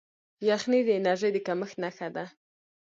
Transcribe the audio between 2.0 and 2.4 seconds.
ده.